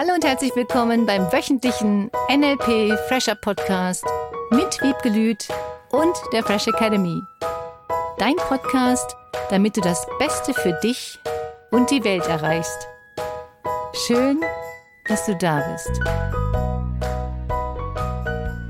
Hallo 0.00 0.14
und 0.14 0.24
herzlich 0.24 0.54
willkommen 0.54 1.06
beim 1.06 1.22
wöchentlichen 1.32 2.08
NLP 2.30 2.96
Fresher 3.08 3.34
Podcast 3.34 4.04
mit 4.52 4.80
Wiebgelüt 4.80 5.48
und 5.90 6.14
der 6.32 6.44
Fresh 6.44 6.68
Academy. 6.68 7.20
Dein 8.16 8.36
Podcast, 8.36 9.16
damit 9.50 9.76
du 9.76 9.80
das 9.80 10.06
Beste 10.20 10.54
für 10.54 10.78
dich 10.84 11.18
und 11.72 11.90
die 11.90 12.04
Welt 12.04 12.24
erreichst. 12.28 12.86
Schön, 14.06 14.40
dass 15.08 15.26
du 15.26 15.34
da 15.34 15.68
bist. 15.72 15.90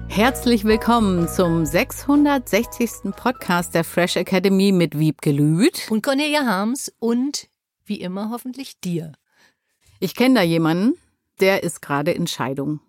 Herzlich 0.08 0.64
willkommen 0.64 1.28
zum 1.28 1.66
660. 1.66 3.14
Podcast 3.14 3.74
der 3.74 3.84
Fresh 3.84 4.16
Academy 4.16 4.72
mit 4.72 4.98
Wiebgelüt 4.98 5.90
und 5.90 6.02
Cornelia 6.02 6.46
Harms 6.46 6.90
und 7.00 7.48
wie 7.84 8.00
immer 8.00 8.30
hoffentlich 8.30 8.80
dir. 8.80 9.12
Ich 10.00 10.14
kenne 10.14 10.36
da 10.36 10.42
jemanden, 10.42 10.96
der 11.40 11.62
ist 11.62 11.82
gerade 11.82 12.12
in 12.12 12.26
Scheidung. 12.26 12.80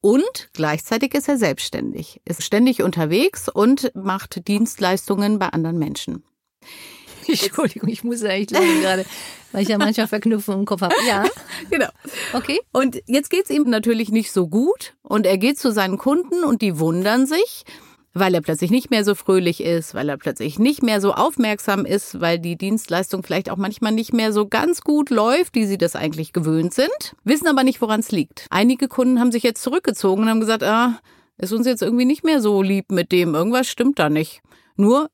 Und 0.00 0.48
gleichzeitig 0.54 1.14
ist 1.14 1.28
er 1.28 1.36
selbstständig, 1.36 2.22
ist 2.24 2.42
ständig 2.42 2.82
unterwegs 2.82 3.48
und 3.48 3.92
macht 3.94 4.48
Dienstleistungen 4.48 5.38
bei 5.38 5.48
anderen 5.48 5.78
Menschen. 5.78 6.24
Entschuldigung, 7.28 7.88
ich 7.90 8.02
muss 8.02 8.22
ja 8.22 8.30
echt 8.30 8.50
lachen 8.50 8.80
gerade, 8.80 9.04
weil 9.52 9.62
ich 9.62 9.68
ja 9.68 9.78
manchmal 9.78 10.08
Verknüpfungen 10.08 10.60
im 10.60 10.66
Kopf 10.66 10.80
habe. 10.80 10.94
Ja, 11.06 11.24
genau. 11.70 11.88
Okay. 12.32 12.60
Und 12.72 13.02
jetzt 13.06 13.30
geht's 13.30 13.50
ihm 13.50 13.64
natürlich 13.64 14.10
nicht 14.10 14.32
so 14.32 14.48
gut 14.48 14.94
und 15.02 15.26
er 15.26 15.38
geht 15.38 15.58
zu 15.58 15.70
seinen 15.70 15.98
Kunden 15.98 16.44
und 16.44 16.62
die 16.62 16.78
wundern 16.78 17.26
sich, 17.26 17.64
weil 18.12 18.34
er 18.34 18.40
plötzlich 18.40 18.70
nicht 18.70 18.90
mehr 18.90 19.04
so 19.04 19.14
fröhlich 19.14 19.62
ist, 19.62 19.94
weil 19.94 20.08
er 20.08 20.16
plötzlich 20.16 20.58
nicht 20.58 20.82
mehr 20.82 21.00
so 21.00 21.12
aufmerksam 21.12 21.84
ist, 21.86 22.20
weil 22.20 22.38
die 22.38 22.56
Dienstleistung 22.56 23.22
vielleicht 23.22 23.50
auch 23.50 23.56
manchmal 23.56 23.92
nicht 23.92 24.12
mehr 24.12 24.32
so 24.32 24.46
ganz 24.46 24.80
gut 24.80 25.10
läuft, 25.10 25.54
wie 25.54 25.66
sie 25.66 25.78
das 25.78 25.96
eigentlich 25.96 26.32
gewöhnt 26.32 26.74
sind, 26.74 27.14
wissen 27.24 27.46
aber 27.46 27.62
nicht, 27.62 27.80
woran 27.80 28.00
es 28.00 28.10
liegt. 28.10 28.46
Einige 28.50 28.88
Kunden 28.88 29.20
haben 29.20 29.32
sich 29.32 29.42
jetzt 29.42 29.62
zurückgezogen 29.62 30.22
und 30.22 30.28
haben 30.28 30.40
gesagt, 30.40 30.62
ah, 30.62 30.98
ist 31.38 31.52
uns 31.52 31.66
jetzt 31.66 31.82
irgendwie 31.82 32.04
nicht 32.04 32.24
mehr 32.24 32.40
so 32.40 32.62
lieb 32.62 32.90
mit 32.90 33.12
dem, 33.12 33.34
irgendwas 33.34 33.68
stimmt 33.68 33.98
da 33.98 34.10
nicht. 34.10 34.42
Nur 34.76 35.08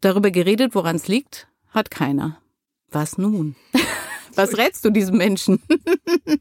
darüber 0.00 0.30
geredet, 0.30 0.74
woran 0.74 0.96
es 0.96 1.08
liegt, 1.08 1.48
hat 1.68 1.90
keiner. 1.90 2.38
Was 2.90 3.18
nun? 3.18 3.56
Was 4.34 4.56
rätst 4.56 4.84
du 4.84 4.90
diesem 4.90 5.16
Menschen? 5.16 5.62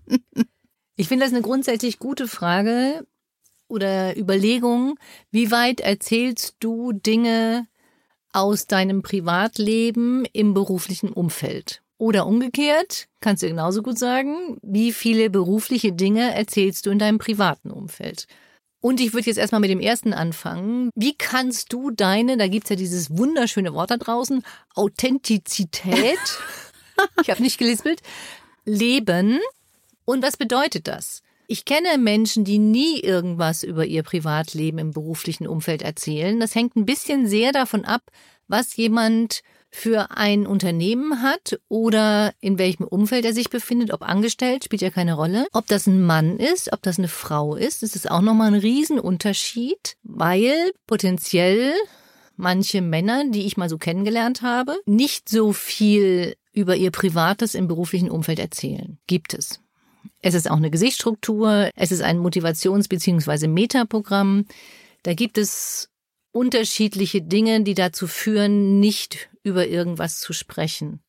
ich 0.98 1.08
finde 1.08 1.26
das 1.26 1.34
eine 1.34 1.42
grundsätzlich 1.42 1.98
gute 1.98 2.28
Frage, 2.28 3.06
oder 3.68 4.18
Überlegungen, 4.18 4.96
wie 5.32 5.52
weit 5.52 5.80
erzählst 5.80 6.56
du 6.60 6.92
Dinge 6.92 7.68
aus 8.32 8.68
deinem 8.68 9.02
Privatleben 9.02 10.26
im 10.34 10.54
beruflichen 10.54 11.12
Umfeld? 11.12 11.82
Oder 11.98 12.28
umgekehrt, 12.28 13.08
kannst 13.22 13.42
du 13.42 13.48
genauso 13.48 13.82
gut 13.82 13.98
sagen, 13.98 14.58
wie 14.62 14.92
viele 14.92 15.30
berufliche 15.30 15.94
Dinge 15.94 16.34
erzählst 16.34 16.86
du 16.86 16.90
in 16.92 17.00
deinem 17.00 17.20
privaten 17.20 17.72
Umfeld? 17.72 18.28
Und 18.82 19.00
ich 19.00 19.14
würde 19.14 19.28
jetzt 19.28 19.38
erstmal 19.38 19.62
mit 19.62 19.72
dem 19.72 19.80
ersten 19.80 20.14
anfangen. 20.14 20.92
Wie 20.94 21.16
kannst 21.16 21.74
du 21.74 21.90
deine, 21.90 22.38
da 22.38 22.48
gibt's 22.48 22.70
ja 22.70 22.76
dieses 22.76 23.18
wunderschöne 23.18 23.74
Wort 23.74 23.92
da 23.92 23.98
draußen, 23.98 24.44
Authentizität, 24.76 26.20
ich 27.22 27.30
habe 27.30 27.42
nicht 27.42 27.58
gelispelt, 27.58 28.02
leben? 28.66 29.40
Und 30.04 30.22
was 30.22 30.38
bedeutet 30.38 30.88
das? 30.88 31.24
Ich 31.48 31.66
kenne 31.66 31.98
Menschen, 31.98 32.44
die 32.44 32.60
nie 32.60 33.00
irgendwas 33.00 33.64
über 33.64 33.86
ihr 33.86 34.04
Privatleben 34.04 34.80
im 34.80 34.92
beruflichen 34.92 35.48
Umfeld 35.48 35.82
erzählen. 35.82 36.40
Das 36.40 36.56
hängt 36.56 36.76
ein 36.76 36.86
bisschen 36.86 37.28
sehr 37.28 37.52
davon 37.52 37.86
ab, 37.86 38.04
was 38.48 38.76
jemand 38.76 39.42
für 39.70 40.12
ein 40.12 40.48
Unternehmen 40.48 41.22
hat 41.22 41.60
oder 41.68 42.34
in 42.40 42.58
welchem 42.58 42.86
Umfeld 42.86 43.26
er 43.26 43.34
sich 43.34 43.50
befindet, 43.50 43.92
ob 43.92 44.04
angestellt, 44.04 44.64
spielt 44.64 44.82
ja 44.82 44.90
keine 44.90 45.16
Rolle. 45.16 45.48
Ob 45.52 45.68
das 45.68 45.86
ein 45.86 46.02
Mann 46.02 46.38
ist, 46.38 46.72
ob 46.72 46.82
das 46.82 46.98
eine 46.98 47.10
Frau 47.10 47.56
ist, 47.56 47.84
das 47.84 47.96
ist 47.96 48.10
auch 48.10 48.22
nochmal 48.22 48.54
ein 48.54 48.60
Riesenunterschied, 48.60 49.98
weil 50.04 50.72
potenziell 50.88 51.74
manche 52.38 52.82
Männer, 52.82 53.26
die 53.30 53.46
ich 53.46 53.58
mal 53.58 53.70
so 53.70 53.78
kennengelernt 53.78 54.42
habe, 54.42 54.78
nicht 54.86 55.28
so 55.28 55.52
viel 55.52 56.36
über 56.54 56.78
ihr 56.78 56.92
Privates 56.92 57.54
im 57.54 57.68
beruflichen 57.68 58.10
Umfeld 58.10 58.40
erzählen. 58.40 58.98
Gibt 59.08 59.34
es. 59.34 59.60
Es 60.26 60.34
ist 60.34 60.50
auch 60.50 60.58
eine 60.58 60.72
Gesichtsstruktur, 60.72 61.70
es 61.76 61.92
ist 61.92 62.02
ein 62.02 62.18
Motivations- 62.18 62.90
bzw. 62.90 63.46
Metaprogramm. 63.46 64.48
Da 65.04 65.14
gibt 65.14 65.38
es 65.38 65.92
unterschiedliche 66.32 67.22
Dinge, 67.22 67.62
die 67.62 67.76
dazu 67.76 68.08
führen, 68.08 68.80
nicht 68.80 69.30
über 69.44 69.68
irgendwas 69.68 70.20
zu 70.20 70.34
sprechen. 70.34 71.00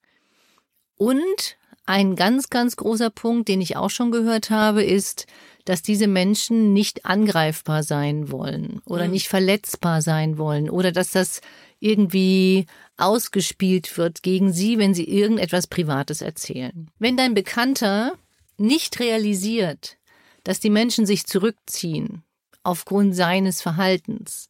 Und 0.98 1.56
ein 1.86 2.14
ganz, 2.14 2.50
ganz 2.50 2.76
großer 2.76 3.08
Punkt, 3.08 3.48
den 3.48 3.62
ich 3.62 3.78
auch 3.78 3.88
schon 3.88 4.10
gehört 4.10 4.50
habe, 4.50 4.84
ist, 4.84 5.24
dass 5.64 5.80
diese 5.80 6.08
Menschen 6.08 6.74
nicht 6.74 7.06
angreifbar 7.06 7.84
sein 7.84 8.30
wollen 8.30 8.82
oder 8.84 9.06
mhm. 9.06 9.12
nicht 9.12 9.28
verletzbar 9.28 10.02
sein 10.02 10.36
wollen 10.36 10.68
oder 10.68 10.92
dass 10.92 11.12
das 11.12 11.40
irgendwie 11.80 12.66
ausgespielt 12.98 13.96
wird 13.96 14.22
gegen 14.22 14.52
sie, 14.52 14.76
wenn 14.76 14.92
sie 14.92 15.08
irgendetwas 15.08 15.68
Privates 15.68 16.20
erzählen. 16.20 16.90
Wenn 16.98 17.16
dein 17.16 17.32
Bekannter 17.32 18.12
nicht 18.58 18.98
realisiert, 19.00 19.98
dass 20.44 20.60
die 20.60 20.70
Menschen 20.70 21.06
sich 21.06 21.26
zurückziehen 21.26 22.22
aufgrund 22.62 23.14
seines 23.14 23.62
Verhaltens, 23.62 24.48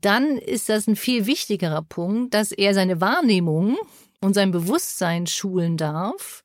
dann 0.00 0.38
ist 0.38 0.68
das 0.68 0.86
ein 0.86 0.96
viel 0.96 1.26
wichtigerer 1.26 1.82
Punkt, 1.82 2.34
dass 2.34 2.52
er 2.52 2.74
seine 2.74 3.00
Wahrnehmung 3.00 3.76
und 4.20 4.34
sein 4.34 4.50
Bewusstsein 4.50 5.26
schulen 5.26 5.76
darf, 5.76 6.44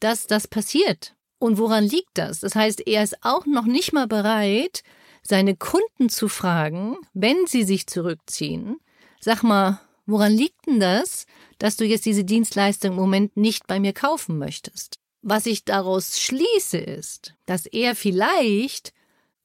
dass 0.00 0.26
das 0.26 0.46
passiert. 0.46 1.14
Und 1.38 1.58
woran 1.58 1.84
liegt 1.84 2.10
das? 2.14 2.40
Das 2.40 2.54
heißt, 2.54 2.86
er 2.86 3.02
ist 3.02 3.24
auch 3.24 3.46
noch 3.46 3.64
nicht 3.64 3.92
mal 3.92 4.06
bereit, 4.06 4.82
seine 5.22 5.56
Kunden 5.56 6.08
zu 6.08 6.28
fragen, 6.28 6.96
wenn 7.14 7.46
sie 7.46 7.64
sich 7.64 7.86
zurückziehen, 7.86 8.78
sag 9.20 9.42
mal, 9.42 9.80
woran 10.06 10.32
liegt 10.32 10.66
denn 10.66 10.80
das, 10.80 11.26
dass 11.58 11.76
du 11.76 11.84
jetzt 11.84 12.04
diese 12.04 12.24
Dienstleistung 12.24 12.92
im 12.92 12.96
Moment 12.96 13.36
nicht 13.36 13.66
bei 13.66 13.80
mir 13.80 13.92
kaufen 13.92 14.38
möchtest? 14.38 14.98
Was 15.26 15.46
ich 15.46 15.64
daraus 15.64 16.20
schließe, 16.20 16.76
ist, 16.76 17.34
dass 17.46 17.64
er 17.64 17.96
vielleicht 17.96 18.92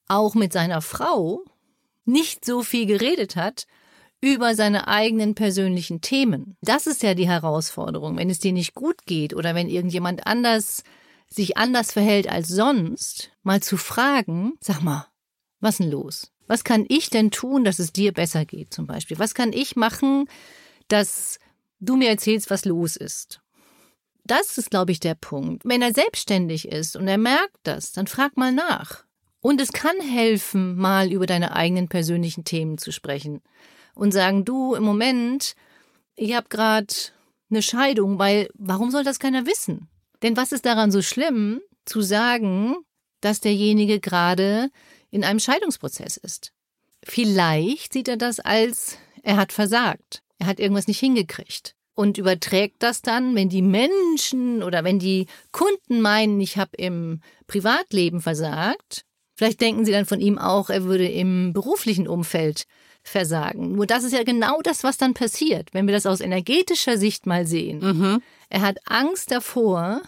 auch 0.08 0.34
mit 0.34 0.52
seiner 0.52 0.82
Frau 0.82 1.42
nicht 2.04 2.44
so 2.44 2.62
viel 2.62 2.84
geredet 2.84 3.34
hat 3.34 3.66
über 4.20 4.54
seine 4.54 4.88
eigenen 4.88 5.34
persönlichen 5.34 6.02
Themen. 6.02 6.58
Das 6.60 6.86
ist 6.86 7.02
ja 7.02 7.14
die 7.14 7.26
Herausforderung. 7.28 8.18
Wenn 8.18 8.28
es 8.28 8.40
dir 8.40 8.52
nicht 8.52 8.74
gut 8.74 9.06
geht 9.06 9.32
oder 9.34 9.54
wenn 9.54 9.70
irgendjemand 9.70 10.26
anders 10.26 10.82
sich 11.28 11.56
anders 11.56 11.92
verhält 11.92 12.28
als 12.28 12.48
sonst, 12.48 13.30
mal 13.42 13.62
zu 13.62 13.78
fragen, 13.78 14.58
sag 14.60 14.82
mal, 14.82 15.06
was 15.60 15.78
denn 15.78 15.90
los? 15.90 16.30
Was 16.46 16.62
kann 16.62 16.84
ich 16.90 17.08
denn 17.08 17.30
tun, 17.30 17.64
dass 17.64 17.78
es 17.78 17.90
dir 17.90 18.12
besser 18.12 18.44
geht 18.44 18.74
zum 18.74 18.86
Beispiel? 18.86 19.18
Was 19.18 19.34
kann 19.34 19.54
ich 19.54 19.76
machen, 19.76 20.28
dass 20.88 21.38
du 21.78 21.96
mir 21.96 22.10
erzählst, 22.10 22.50
was 22.50 22.66
los 22.66 22.96
ist? 22.96 23.40
Das 24.30 24.58
ist, 24.58 24.70
glaube 24.70 24.92
ich, 24.92 25.00
der 25.00 25.16
Punkt. 25.16 25.64
Wenn 25.64 25.82
er 25.82 25.92
selbstständig 25.92 26.68
ist 26.68 26.94
und 26.94 27.08
er 27.08 27.18
merkt 27.18 27.58
das, 27.64 27.90
dann 27.90 28.06
frag 28.06 28.36
mal 28.36 28.52
nach. 28.52 29.02
Und 29.40 29.60
es 29.60 29.72
kann 29.72 30.00
helfen, 30.00 30.76
mal 30.76 31.10
über 31.10 31.26
deine 31.26 31.56
eigenen 31.56 31.88
persönlichen 31.88 32.44
Themen 32.44 32.78
zu 32.78 32.92
sprechen 32.92 33.42
und 33.92 34.12
sagen, 34.12 34.44
du, 34.44 34.76
im 34.76 34.84
Moment, 34.84 35.56
ich 36.14 36.36
habe 36.36 36.48
gerade 36.48 36.94
eine 37.50 37.60
Scheidung, 37.60 38.20
weil 38.20 38.48
warum 38.54 38.92
soll 38.92 39.02
das 39.02 39.18
keiner 39.18 39.46
wissen? 39.46 39.88
Denn 40.22 40.36
was 40.36 40.52
ist 40.52 40.64
daran 40.64 40.92
so 40.92 41.02
schlimm, 41.02 41.60
zu 41.84 42.00
sagen, 42.00 42.76
dass 43.20 43.40
derjenige 43.40 43.98
gerade 43.98 44.70
in 45.10 45.24
einem 45.24 45.40
Scheidungsprozess 45.40 46.16
ist? 46.16 46.52
Vielleicht 47.02 47.94
sieht 47.94 48.06
er 48.06 48.16
das 48.16 48.38
als, 48.38 48.96
er 49.24 49.38
hat 49.38 49.52
versagt, 49.52 50.22
er 50.38 50.46
hat 50.46 50.60
irgendwas 50.60 50.86
nicht 50.86 51.00
hingekriegt 51.00 51.74
und 51.94 52.18
überträgt 52.18 52.82
das 52.82 53.02
dann, 53.02 53.34
wenn 53.34 53.48
die 53.48 53.62
Menschen 53.62 54.62
oder 54.62 54.84
wenn 54.84 54.98
die 54.98 55.26
Kunden 55.52 56.00
meinen, 56.00 56.40
ich 56.40 56.56
habe 56.56 56.76
im 56.76 57.20
Privatleben 57.46 58.20
versagt. 58.20 59.04
Vielleicht 59.36 59.60
denken 59.60 59.84
sie 59.84 59.92
dann 59.92 60.06
von 60.06 60.20
ihm 60.20 60.38
auch, 60.38 60.70
er 60.70 60.84
würde 60.84 61.08
im 61.08 61.52
beruflichen 61.52 62.06
Umfeld 62.06 62.66
versagen. 63.02 63.72
Nur 63.72 63.86
das 63.86 64.04
ist 64.04 64.12
ja 64.12 64.22
genau 64.22 64.60
das, 64.62 64.84
was 64.84 64.98
dann 64.98 65.14
passiert, 65.14 65.72
wenn 65.72 65.86
wir 65.86 65.94
das 65.94 66.06
aus 66.06 66.20
energetischer 66.20 66.98
Sicht 66.98 67.26
mal 67.26 67.46
sehen. 67.46 67.80
Mhm. 67.80 68.22
Er 68.48 68.60
hat 68.62 68.78
Angst 68.84 69.30
davor, 69.30 70.02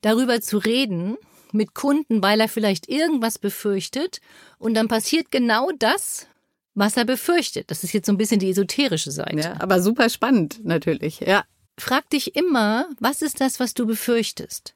darüber 0.00 0.40
zu 0.40 0.58
reden 0.58 1.16
mit 1.52 1.74
Kunden, 1.74 2.22
weil 2.22 2.40
er 2.40 2.48
vielleicht 2.48 2.88
irgendwas 2.88 3.38
befürchtet. 3.38 4.20
Und 4.58 4.74
dann 4.74 4.88
passiert 4.88 5.30
genau 5.30 5.70
das, 5.78 6.28
was 6.78 6.96
er 6.96 7.04
befürchtet. 7.04 7.70
Das 7.70 7.84
ist 7.84 7.92
jetzt 7.92 8.06
so 8.06 8.12
ein 8.12 8.18
bisschen 8.18 8.40
die 8.40 8.50
esoterische 8.50 9.10
Seite. 9.10 9.40
Ja, 9.40 9.56
aber 9.60 9.82
super 9.82 10.08
spannend 10.08 10.64
natürlich, 10.64 11.20
ja. 11.20 11.44
Frag 11.78 12.08
dich 12.10 12.34
immer, 12.34 12.88
was 12.98 13.22
ist 13.22 13.40
das, 13.40 13.60
was 13.60 13.74
du 13.74 13.86
befürchtest? 13.86 14.74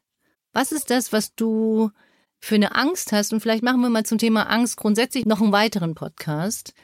Was 0.53 0.73
ist 0.73 0.91
das, 0.91 1.13
was 1.13 1.35
du 1.35 1.91
für 2.39 2.57
eine 2.57 2.75
Angst 2.75 3.13
hast? 3.13 3.33
Und 3.33 3.41
vielleicht 3.41 3.63
machen 3.63 3.81
wir 3.81 3.89
mal 3.89 4.05
zum 4.05 4.19
Thema 4.19 4.49
Angst 4.51 4.77
grundsätzlich 4.77 5.27
noch 5.27 5.41
einen 5.41 5.53
weiteren 5.53 5.95
Podcast, 5.95 6.75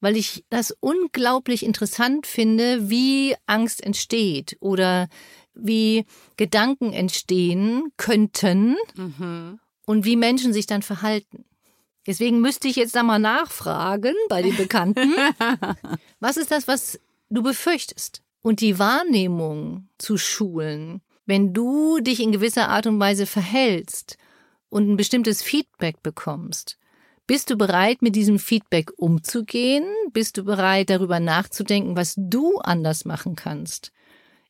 weil 0.00 0.16
ich 0.16 0.44
das 0.50 0.76
unglaublich 0.80 1.64
interessant 1.64 2.26
finde, 2.26 2.90
wie 2.90 3.34
Angst 3.46 3.82
entsteht 3.82 4.56
oder 4.60 5.08
wie 5.54 6.04
Gedanken 6.36 6.92
entstehen 6.92 7.92
könnten. 7.96 8.76
Mhm 8.94 9.60
und 9.86 10.04
wie 10.04 10.16
Menschen 10.16 10.52
sich 10.52 10.66
dann 10.66 10.82
verhalten. 10.82 11.44
Deswegen 12.06 12.40
müsste 12.40 12.68
ich 12.68 12.76
jetzt 12.76 12.94
da 12.94 13.02
mal 13.02 13.18
nachfragen 13.18 14.14
bei 14.28 14.42
den 14.42 14.56
Bekannten. 14.56 15.14
was 16.20 16.36
ist 16.36 16.50
das, 16.50 16.68
was 16.68 17.00
du 17.30 17.42
befürchtest? 17.42 18.22
Und 18.42 18.60
die 18.60 18.78
Wahrnehmung 18.78 19.88
zu 19.98 20.16
schulen, 20.16 21.00
wenn 21.26 21.52
du 21.52 21.98
dich 21.98 22.20
in 22.20 22.30
gewisser 22.30 22.68
Art 22.68 22.86
und 22.86 23.00
Weise 23.00 23.26
verhältst 23.26 24.16
und 24.68 24.88
ein 24.88 24.96
bestimmtes 24.96 25.42
Feedback 25.42 26.02
bekommst, 26.02 26.78
bist 27.26 27.50
du 27.50 27.56
bereit, 27.56 28.02
mit 28.02 28.14
diesem 28.14 28.38
Feedback 28.38 28.92
umzugehen? 28.96 29.84
Bist 30.12 30.36
du 30.36 30.44
bereit, 30.44 30.90
darüber 30.90 31.18
nachzudenken, 31.18 31.96
was 31.96 32.14
du 32.16 32.58
anders 32.58 33.04
machen 33.04 33.34
kannst? 33.34 33.90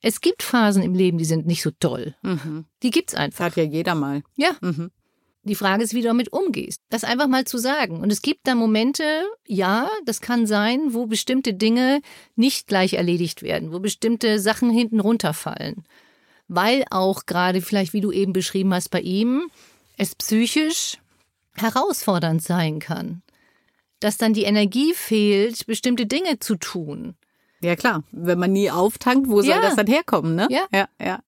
Es 0.03 0.21
gibt 0.21 0.43
Phasen 0.43 0.83
im 0.83 0.95
Leben, 0.95 1.17
die 1.17 1.25
sind 1.25 1.47
nicht 1.47 1.63
so 1.63 1.71
toll. 1.71 2.15
Mhm. 2.23 2.67
Die 2.83 2.91
gibt's 2.91 3.15
einfach. 3.15 3.47
Hat 3.47 3.57
ja 3.57 3.63
jeder 3.63 3.95
mal. 3.95 4.23
Ja. 4.37 4.51
Mhm. 4.61 4.91
Die 5.47 5.55
Frage 5.55 5.85
ist, 5.85 5.95
wie 5.95 6.03
du 6.03 6.09
damit 6.09 6.33
umgehst. 6.33 6.83
Das 6.91 7.05
einfach 7.05 7.29
mal 7.29 7.45
zu 7.45 7.57
sagen. 7.59 8.01
Und 8.01 8.11
es 8.11 8.21
gibt 8.21 8.49
da 8.49 8.57
Momente, 8.57 9.05
ja, 9.47 9.89
das 10.05 10.21
kann 10.21 10.45
sein, 10.47 10.93
wo 10.93 11.07
bestimmte 11.07 11.55
Dinge 11.55 12.01
nicht 12.35 12.67
gleich 12.67 12.95
erledigt 12.95 13.43
werden, 13.43 13.73
wo 13.73 13.79
bestimmte 13.79 14.41
Sachen 14.41 14.71
hinten 14.71 14.99
runterfallen. 14.99 15.85
Weil 16.49 16.85
auch 16.91 17.27
gerade 17.27 17.63
vielleicht, 17.63 17.93
wie 17.93 18.01
du 18.01 18.11
eben 18.11 18.33
beschrieben 18.33 18.75
hast 18.75 18.89
bei 18.91 19.01
ihm, 19.01 19.49
es 19.97 20.17
psychisch 20.17 20.99
herausfordernd 21.55 22.43
sein 22.43 22.81
kann. 22.81 23.23
Dass 24.01 24.17
dann 24.17 24.33
die 24.35 24.45
Energie 24.45 24.95
fehlt, 24.95 25.65
bestimmte 25.67 26.07
Dinge 26.07 26.41
zu 26.41 26.57
tun. 26.57 27.15
Ja 27.63 27.77
klar, 27.77 28.03
wenn 28.11 28.39
man 28.39 28.53
nie 28.53 28.71
auftankt, 28.71 29.29
wo 29.29 29.41
soll 29.43 29.51
Ja. 29.51 29.61
das 29.61 29.77
dann 29.77 29.87
herkommen, 29.87 30.35
ne? 30.35 30.49
Ja. 30.51 30.67
ja, 30.73 30.89
ja. 31.01 31.21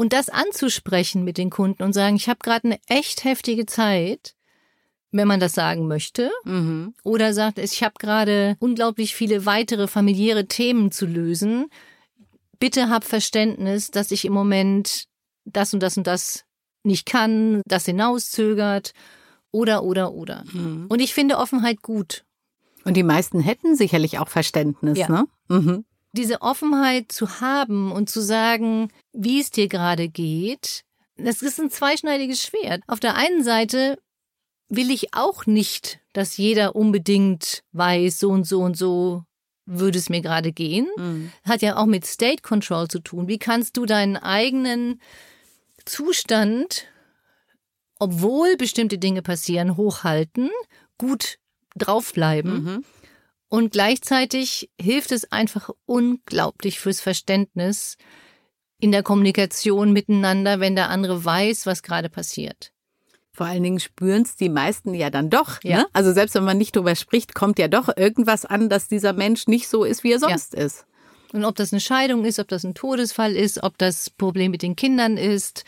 Und 0.00 0.14
das 0.14 0.30
anzusprechen 0.30 1.24
mit 1.24 1.36
den 1.36 1.50
Kunden 1.50 1.82
und 1.82 1.92
sagen, 1.92 2.16
ich 2.16 2.30
habe 2.30 2.38
gerade 2.42 2.64
eine 2.64 2.78
echt 2.88 3.24
heftige 3.24 3.66
Zeit, 3.66 4.34
wenn 5.12 5.28
man 5.28 5.40
das 5.40 5.52
sagen 5.52 5.88
möchte. 5.88 6.30
Mhm. 6.44 6.94
Oder 7.04 7.34
sagt, 7.34 7.58
ich 7.58 7.82
habe 7.82 7.96
gerade 7.98 8.56
unglaublich 8.60 9.14
viele 9.14 9.44
weitere 9.44 9.88
familiäre 9.88 10.46
Themen 10.46 10.90
zu 10.90 11.04
lösen. 11.04 11.66
Bitte 12.58 12.88
hab 12.88 13.04
Verständnis, 13.04 13.90
dass 13.90 14.10
ich 14.10 14.24
im 14.24 14.32
Moment 14.32 15.04
das 15.44 15.74
und 15.74 15.82
das 15.82 15.98
und 15.98 16.06
das 16.06 16.46
nicht 16.82 17.04
kann, 17.04 17.60
das 17.66 17.84
hinauszögert. 17.84 18.94
Oder, 19.50 19.82
oder, 19.82 20.14
oder. 20.14 20.44
Mhm. 20.50 20.86
Und 20.88 21.00
ich 21.00 21.12
finde 21.12 21.36
Offenheit 21.36 21.82
gut. 21.82 22.24
Und 22.86 22.96
die 22.96 23.02
meisten 23.02 23.40
hätten 23.40 23.76
sicherlich 23.76 24.18
auch 24.18 24.28
Verständnis, 24.28 24.96
Ja. 24.96 25.08
ne? 25.10 25.24
Mhm. 25.48 25.84
Diese 26.12 26.42
Offenheit 26.42 27.12
zu 27.12 27.40
haben 27.40 27.92
und 27.92 28.10
zu 28.10 28.20
sagen, 28.20 28.90
wie 29.12 29.40
es 29.40 29.50
dir 29.50 29.68
gerade 29.68 30.08
geht, 30.08 30.82
das 31.16 31.42
ist 31.42 31.60
ein 31.60 31.70
zweischneidiges 31.70 32.42
Schwert. 32.42 32.82
Auf 32.86 33.00
der 33.00 33.14
einen 33.14 33.44
Seite 33.44 33.98
will 34.68 34.90
ich 34.90 35.14
auch 35.14 35.46
nicht, 35.46 36.00
dass 36.12 36.36
jeder 36.36 36.74
unbedingt 36.76 37.62
weiß, 37.72 38.18
so 38.18 38.30
und 38.30 38.44
so 38.44 38.60
und 38.60 38.76
so 38.76 39.24
würde 39.66 39.98
es 39.98 40.08
mir 40.08 40.20
gerade 40.20 40.52
gehen. 40.52 40.88
Mhm. 40.96 41.32
Hat 41.44 41.62
ja 41.62 41.76
auch 41.76 41.86
mit 41.86 42.04
State 42.04 42.42
Control 42.42 42.88
zu 42.88 43.00
tun. 43.00 43.28
Wie 43.28 43.38
kannst 43.38 43.76
du 43.76 43.86
deinen 43.86 44.16
eigenen 44.16 45.00
Zustand, 45.84 46.86
obwohl 47.98 48.56
bestimmte 48.56 48.98
Dinge 48.98 49.22
passieren, 49.22 49.76
hochhalten, 49.76 50.50
gut 50.98 51.38
draufbleiben? 51.76 52.64
Mhm. 52.64 52.84
Und 53.50 53.72
gleichzeitig 53.72 54.70
hilft 54.80 55.10
es 55.10 55.30
einfach 55.32 55.70
unglaublich 55.84 56.78
fürs 56.78 57.00
Verständnis 57.00 57.96
in 58.78 58.92
der 58.92 59.02
Kommunikation 59.02 59.92
miteinander, 59.92 60.60
wenn 60.60 60.76
der 60.76 60.88
andere 60.88 61.24
weiß, 61.24 61.66
was 61.66 61.82
gerade 61.82 62.08
passiert. 62.08 62.72
Vor 63.32 63.46
allen 63.46 63.64
Dingen 63.64 63.80
spüren 63.80 64.22
es 64.22 64.36
die 64.36 64.48
meisten 64.48 64.94
ja 64.94 65.10
dann 65.10 65.30
doch. 65.30 65.62
Ja. 65.64 65.78
Ne? 65.78 65.86
Also 65.92 66.12
selbst 66.12 66.36
wenn 66.36 66.44
man 66.44 66.58
nicht 66.58 66.76
drüber 66.76 66.94
spricht, 66.94 67.34
kommt 67.34 67.58
ja 67.58 67.66
doch 67.66 67.94
irgendwas 67.96 68.44
an, 68.46 68.68
dass 68.68 68.86
dieser 68.86 69.12
Mensch 69.12 69.48
nicht 69.48 69.68
so 69.68 69.82
ist, 69.82 70.04
wie 70.04 70.12
er 70.12 70.20
sonst 70.20 70.54
ist. 70.54 70.86
Und 71.32 71.44
ob 71.44 71.56
das 71.56 71.72
eine 71.72 71.80
Scheidung 71.80 72.24
ist, 72.24 72.38
ob 72.38 72.46
das 72.46 72.64
ein 72.64 72.74
Todesfall 72.74 73.34
ist, 73.34 73.62
ob 73.64 73.78
das 73.78 74.10
Problem 74.10 74.52
mit 74.52 74.62
den 74.62 74.76
Kindern 74.76 75.16
ist, 75.16 75.64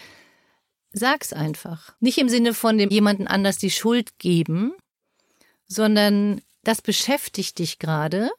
sag's 0.92 1.32
einfach. 1.32 1.94
Nicht 1.98 2.18
im 2.18 2.28
Sinne 2.28 2.54
von 2.54 2.78
dem 2.78 2.90
jemanden 2.90 3.26
anders 3.26 3.58
die 3.58 3.70
Schuld 3.70 4.18
geben, 4.18 4.72
sondern 5.66 6.42
das 6.64 6.82
beschäftigt 6.82 7.58
dich 7.58 7.78
gerade. 7.78 8.30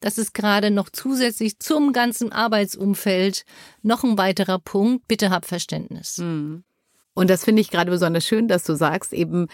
Das 0.00 0.18
ist 0.18 0.32
gerade 0.32 0.70
noch 0.70 0.90
zusätzlich 0.90 1.58
zum 1.58 1.92
ganzen 1.92 2.32
Arbeitsumfeld 2.32 3.44
noch 3.82 4.04
ein 4.04 4.16
weiterer 4.16 4.58
Punkt. 4.58 5.08
Bitte 5.08 5.30
hab 5.30 5.44
Verständnis. 5.44 6.18
Und 7.14 7.30
das 7.30 7.44
finde 7.44 7.60
ich 7.62 7.70
gerade 7.70 7.90
besonders 7.90 8.24
schön, 8.24 8.46
dass 8.46 8.62
du 8.64 8.74
sagst, 8.74 9.12
eben 9.12 9.48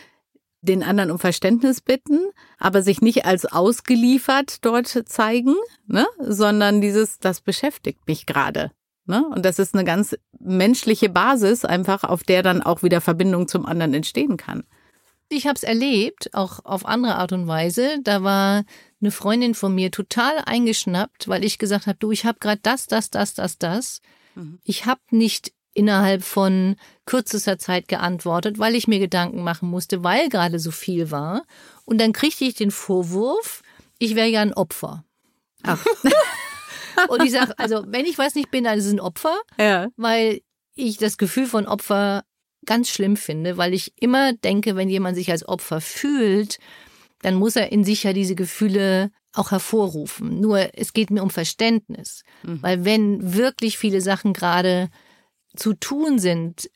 den 0.60 0.82
anderen 0.82 1.10
um 1.10 1.18
Verständnis 1.18 1.80
bitten, 1.80 2.18
aber 2.58 2.82
sich 2.82 3.00
nicht 3.00 3.26
als 3.26 3.44
ausgeliefert 3.46 4.64
dort 4.64 4.88
zeigen, 5.06 5.54
ne? 5.86 6.06
sondern 6.18 6.80
dieses, 6.80 7.18
das 7.18 7.40
beschäftigt 7.40 8.06
mich 8.06 8.26
gerade. 8.26 8.70
Ne? 9.06 9.26
Und 9.28 9.44
das 9.44 9.58
ist 9.58 9.74
eine 9.74 9.84
ganz 9.84 10.16
menschliche 10.38 11.10
Basis, 11.10 11.64
einfach 11.64 12.04
auf 12.04 12.22
der 12.22 12.42
dann 12.42 12.62
auch 12.62 12.82
wieder 12.82 13.00
Verbindung 13.00 13.48
zum 13.48 13.66
anderen 13.66 13.94
entstehen 13.94 14.36
kann. 14.36 14.64
Ich 15.36 15.46
habe 15.46 15.56
es 15.56 15.62
erlebt, 15.62 16.32
auch 16.34 16.64
auf 16.64 16.86
andere 16.86 17.16
Art 17.16 17.32
und 17.32 17.46
Weise. 17.46 17.98
Da 18.02 18.22
war 18.22 18.64
eine 19.00 19.10
Freundin 19.10 19.54
von 19.54 19.74
mir 19.74 19.90
total 19.90 20.38
eingeschnappt, 20.46 21.28
weil 21.28 21.44
ich 21.44 21.58
gesagt 21.58 21.86
habe, 21.86 21.98
du, 21.98 22.10
ich 22.12 22.24
habe 22.24 22.38
gerade 22.38 22.60
das, 22.62 22.86
das, 22.86 23.10
das, 23.10 23.34
das, 23.34 23.58
das. 23.58 24.00
Ich 24.64 24.86
habe 24.86 25.00
nicht 25.10 25.52
innerhalb 25.74 26.22
von 26.24 26.76
kürzester 27.04 27.58
Zeit 27.58 27.88
geantwortet, 27.88 28.58
weil 28.58 28.74
ich 28.74 28.88
mir 28.88 28.98
Gedanken 28.98 29.42
machen 29.42 29.68
musste, 29.68 30.02
weil 30.04 30.28
gerade 30.28 30.58
so 30.58 30.70
viel 30.70 31.10
war. 31.10 31.42
Und 31.84 32.00
dann 32.00 32.12
kriegte 32.12 32.44
ich 32.44 32.54
den 32.54 32.70
Vorwurf, 32.70 33.62
ich 33.98 34.14
wäre 34.14 34.28
ja 34.28 34.40
ein 34.40 34.54
Opfer. 34.54 35.04
Ach. 35.62 35.84
Und 37.08 37.22
ich 37.24 37.32
sage, 37.32 37.58
also 37.58 37.84
wenn 37.88 38.06
ich 38.06 38.18
was 38.18 38.34
nicht 38.34 38.50
bin, 38.50 38.64
dann 38.64 38.78
ist 38.78 38.86
es 38.86 38.92
ein 38.92 39.00
Opfer 39.00 39.36
Ja. 39.58 39.88
weil 39.96 40.40
ich 40.76 40.96
das 40.98 41.18
Gefühl 41.18 41.46
von 41.46 41.66
Opfer 41.66 42.24
ganz 42.64 42.88
schlimm 42.88 43.16
finde, 43.16 43.56
weil 43.56 43.74
ich 43.74 43.92
immer 44.00 44.32
denke, 44.32 44.76
wenn 44.76 44.88
jemand 44.88 45.16
sich 45.16 45.30
als 45.30 45.46
Opfer 45.46 45.80
fühlt, 45.80 46.58
dann 47.22 47.34
muss 47.34 47.56
er 47.56 47.72
in 47.72 47.84
sich 47.84 48.02
ja 48.04 48.12
diese 48.12 48.34
Gefühle 48.34 49.10
auch 49.32 49.50
hervorrufen. 49.50 50.40
Nur 50.40 50.70
es 50.74 50.92
geht 50.92 51.10
mir 51.10 51.22
um 51.22 51.30
Verständnis, 51.30 52.22
weil 52.62 52.84
wenn 52.84 53.34
wirklich 53.34 53.78
viele 53.78 54.00
Sachen 54.00 54.32
gerade 54.32 54.90
zu 55.56 55.74
tun 55.74 56.18
sind, 56.18 56.70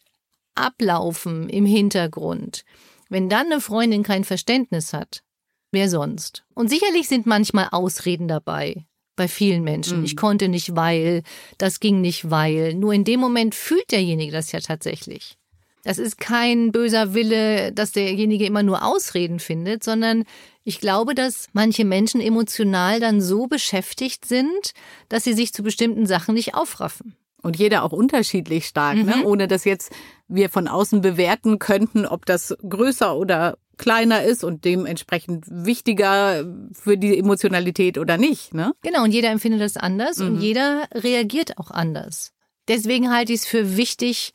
ablaufen 0.55 1.49
im 1.49 1.67
Hintergrund, 1.67 2.65
wenn 3.09 3.29
dann 3.29 3.47
eine 3.47 3.61
Freundin 3.61 4.03
kein 4.03 4.25
Verständnis 4.25 4.93
hat, 4.93 5.23
wer 5.71 5.89
sonst? 5.89 6.45
Und 6.55 6.69
sicherlich 6.69 7.09
sind 7.09 7.27
manchmal 7.27 7.69
Ausreden 7.71 8.29
dabei. 8.29 8.85
Bei 9.17 9.27
vielen 9.27 9.65
Menschen. 9.65 9.99
Mhm. 9.99 10.05
Ich 10.05 10.17
konnte 10.17 10.49
nicht, 10.49 10.77
weil, 10.77 11.25
das 11.59 11.81
ging 11.81 12.01
nicht, 12.01 12.31
weil. 12.31 12.75
Nur 12.75 12.93
in 12.93 13.03
dem 13.03 13.19
Moment 13.19 13.57
fühlt 13.57 13.91
derjenige 13.91 14.31
das 14.31 14.53
ja 14.53 14.61
tatsächlich. 14.61 15.38
Das 15.85 15.99
ist 15.99 16.19
kein 16.19 16.73
böser 16.73 17.15
Wille, 17.15 17.73
dass 17.73 17.93
derjenige 17.93 18.47
immer 18.47 18.63
nur 18.63 18.85
Ausreden 18.85 19.39
findet, 19.39 19.85
sondern 19.85 20.25
ich 20.65 20.81
glaube, 20.81 21.15
dass 21.15 21.47
manche 21.53 21.85
Menschen 21.85 22.21
emotional 22.21 23.01
dann 23.01 23.21
so 23.21 23.47
beschäftigt 23.47 24.27
sind, 24.27 24.73
dass 25.09 25.25
sie 25.25 25.33
sich 25.33 25.53
zu 25.53 25.63
bestimmten 25.63 26.07
Sachen 26.07 26.35
nicht 26.35 26.55
aufraffen. 26.55 27.17
Und 27.41 27.57
jeder 27.57 27.85
auch 27.85 27.93
unterschiedlich 27.93 28.67
stark, 28.67 28.97
ne? 28.97 29.25
ohne 29.25 29.47
dass 29.47 29.65
jetzt 29.65 29.93
wir 30.27 30.51
von 30.51 30.69
außen 30.69 31.01
bewerten 31.01 31.59
könnten, 31.59 32.05
ob 32.05 32.27
das 32.27 32.55
größer 32.69 33.17
oder 33.17 33.57
kleiner 33.79 34.25
ist 34.25 34.43
und 34.43 34.65
dementsprechend 34.65 35.45
wichtiger 35.49 36.45
für 36.73 36.99
die 36.99 37.17
Emotionalität 37.17 37.97
oder 37.97 38.19
nicht. 38.19 38.53
Ne? 38.53 38.73
Genau, 38.83 39.05
und 39.05 39.13
jeder 39.13 39.31
empfindet 39.31 39.61
das 39.61 39.77
anders 39.77 40.21
und 40.21 40.41
jeder 40.41 40.89
reagiert 40.93 41.59
auch 41.59 41.71
anders. 41.71 42.33
Deswegen 42.67 43.11
halte 43.11 43.33
ich 43.33 43.41
es 43.41 43.47
für 43.47 43.77
wichtig, 43.77 44.33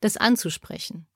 das 0.00 0.16
anzusprechen. 0.16 1.06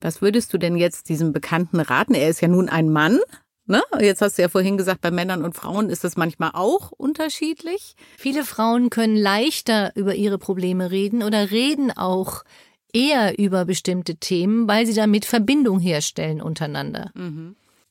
Was 0.00 0.20
würdest 0.20 0.52
du 0.52 0.58
denn 0.58 0.76
jetzt 0.76 1.08
diesem 1.08 1.32
Bekannten 1.32 1.80
raten? 1.80 2.14
Er 2.14 2.28
ist 2.28 2.40
ja 2.40 2.48
nun 2.48 2.68
ein 2.68 2.90
Mann. 2.90 3.20
Ne? 3.66 3.82
Jetzt 4.00 4.20
hast 4.20 4.36
du 4.36 4.42
ja 4.42 4.48
vorhin 4.48 4.76
gesagt, 4.76 5.00
bei 5.00 5.12
Männern 5.12 5.44
und 5.44 5.54
Frauen 5.54 5.88
ist 5.88 6.02
das 6.02 6.16
manchmal 6.16 6.50
auch 6.54 6.90
unterschiedlich. 6.90 7.94
Viele 8.18 8.44
Frauen 8.44 8.90
können 8.90 9.16
leichter 9.16 9.92
über 9.94 10.16
ihre 10.16 10.38
Probleme 10.38 10.90
reden 10.90 11.22
oder 11.22 11.52
reden 11.52 11.92
auch 11.92 12.42
eher 12.92 13.38
über 13.38 13.64
bestimmte 13.64 14.16
Themen, 14.16 14.66
weil 14.66 14.86
sie 14.86 14.94
damit 14.94 15.24
Verbindung 15.24 15.78
herstellen 15.78 16.42
untereinander. 16.42 17.12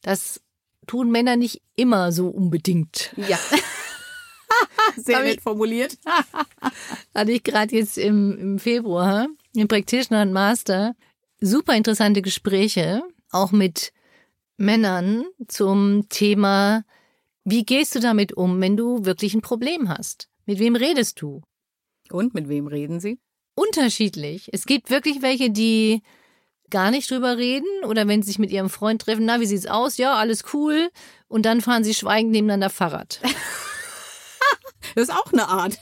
Das 0.01 0.41
tun 0.87 1.09
Männer 1.09 1.37
nicht 1.37 1.61
immer 1.75 2.11
so 2.11 2.27
unbedingt. 2.27 3.13
Ja. 3.15 3.39
Sehr 4.97 5.23
nett 5.23 5.41
formuliert. 5.41 5.97
Hatte 7.15 7.31
ich 7.31 7.43
gerade 7.43 7.73
jetzt 7.73 7.97
im, 7.97 8.37
im 8.37 8.59
Februar 8.59 9.27
im 9.53 9.67
Practitioner 9.67 10.21
und 10.23 10.33
Master 10.33 10.95
super 11.39 11.75
interessante 11.75 12.21
Gespräche, 12.21 13.03
auch 13.31 13.51
mit 13.51 13.91
Männern 14.57 15.25
zum 15.47 16.07
Thema, 16.09 16.83
wie 17.43 17.65
gehst 17.65 17.95
du 17.95 17.99
damit 17.99 18.33
um, 18.33 18.61
wenn 18.61 18.77
du 18.77 19.05
wirklich 19.05 19.33
ein 19.33 19.41
Problem 19.41 19.89
hast? 19.89 20.29
Mit 20.45 20.59
wem 20.59 20.75
redest 20.75 21.21
du? 21.21 21.41
Und 22.11 22.33
mit 22.33 22.47
wem 22.49 22.67
reden 22.67 22.99
Sie? 22.99 23.19
unterschiedlich. 23.55 24.49
Es 24.53 24.65
gibt 24.65 24.89
wirklich 24.89 25.21
welche, 25.21 25.49
die 25.49 26.01
gar 26.69 26.91
nicht 26.91 27.09
drüber 27.11 27.37
reden 27.37 27.67
oder 27.85 28.07
wenn 28.07 28.21
sie 28.21 28.27
sich 28.27 28.39
mit 28.39 28.51
ihrem 28.51 28.69
Freund 28.69 29.01
treffen, 29.01 29.25
na, 29.25 29.39
wie 29.39 29.45
sieht's 29.45 29.67
aus? 29.67 29.97
Ja, 29.97 30.15
alles 30.15 30.45
cool. 30.53 30.89
Und 31.27 31.45
dann 31.45 31.61
fahren 31.61 31.83
sie 31.83 31.93
schweigend 31.93 32.31
nebeneinander 32.31 32.69
Fahrrad. 32.69 33.19
Das 34.95 35.03
ist 35.03 35.15
auch 35.15 35.31
eine 35.31 35.47
Art. 35.47 35.77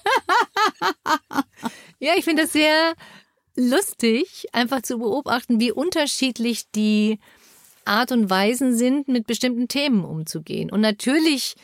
ja, 2.00 2.14
ich 2.16 2.26
finde 2.26 2.44
das 2.44 2.52
sehr 2.52 2.94
lustig, 3.60 4.48
einfach 4.54 4.82
zu 4.82 4.98
beobachten, 4.98 5.60
wie 5.60 5.72
unterschiedlich 5.72 6.72
die 6.72 7.20
Art 7.86 8.12
und 8.12 8.30
Weisen 8.30 8.76
sind, 8.76 9.08
mit 9.08 9.28
bestimmten 9.28 9.68
Themen 9.68 10.06
umzugehen. 10.06 10.72
Und 10.72 10.82
natürlich 10.82 11.56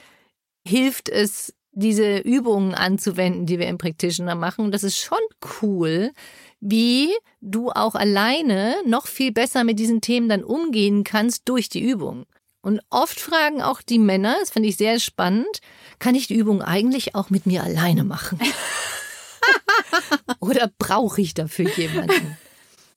hilft 0.68 1.10
es, 1.10 1.54
diese 1.78 2.20
Übungen 2.20 2.74
anzuwenden, 2.74 3.46
die 3.46 3.60
wir 3.60 3.68
im 3.68 3.78
Practitioner 3.78 4.36
machen. 4.36 4.64
Und 4.64 4.72
das 4.72 4.84
ist 4.84 4.98
schon 4.98 5.20
cool, 5.62 6.12
wie 6.62 7.10
du 7.42 7.70
auch 7.70 7.96
alleine 7.96 8.76
noch 8.86 9.08
viel 9.08 9.34
besser 9.34 9.66
mit 9.66 9.78
diesen 9.78 10.00
Themen 10.00 10.30
dann 10.30 10.44
umgehen 10.44 11.04
kannst 11.04 11.50
durch 11.50 11.68
die 11.68 11.84
Übung. 11.84 12.26
Und 12.62 12.82
oft 12.90 13.20
fragen 13.20 13.62
auch 13.62 13.82
die 13.82 14.00
Männer, 14.00 14.38
das 14.40 14.50
finde 14.50 14.70
ich 14.70 14.78
sehr 14.78 15.00
spannend, 15.00 15.60
kann 16.00 16.16
ich 16.16 16.28
die 16.28 16.36
Übung 16.36 16.62
eigentlich 16.62 17.14
auch 17.14 17.30
mit 17.30 17.46
mir 17.46 17.62
alleine 17.62 18.04
machen? 18.04 18.40
Oder 20.46 20.72
brauche 20.78 21.22
ich 21.22 21.34
dafür 21.34 21.70
jemanden? 21.76 22.38